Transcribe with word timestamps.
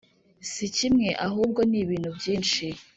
si 0.51 0.65
kimwe 0.75 1.09
ahubwo 1.27 1.59
nibintu 1.69 2.09
byinshi 2.17 2.65